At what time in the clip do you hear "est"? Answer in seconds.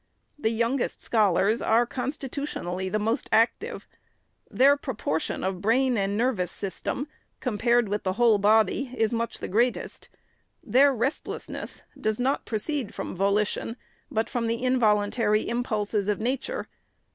9.77-10.09